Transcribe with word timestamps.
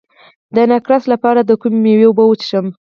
د 0.55 0.57
نقرس 0.71 1.03
لپاره 1.13 1.41
د 1.43 1.51
کومې 1.61 1.79
میوې 1.83 2.05
اوبه 2.07 2.23
وڅښم؟ 2.25 2.67